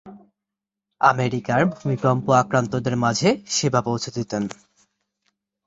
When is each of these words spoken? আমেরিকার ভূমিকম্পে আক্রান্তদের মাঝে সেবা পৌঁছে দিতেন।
আমেরিকার 1.01 1.61
ভূমিকম্পে 1.73 2.31
আক্রান্তদের 2.41 2.95
মাঝে 2.97 3.29
সেবা 3.47 3.81
পৌঁছে 3.81 4.09
দিতেন। 4.17 4.43